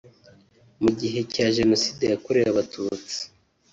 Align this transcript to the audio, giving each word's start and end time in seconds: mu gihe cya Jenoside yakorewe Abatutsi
mu 0.81 0.89
gihe 0.99 1.19
cya 1.33 1.45
Jenoside 1.57 2.03
yakorewe 2.11 2.47
Abatutsi 2.51 3.19